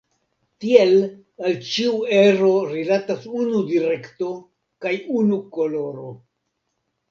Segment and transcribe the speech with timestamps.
[0.63, 0.93] Tiel
[1.49, 1.91] al ĉiu
[2.21, 4.33] ero rilatas unu direkto
[4.87, 6.11] kaj unu koloro.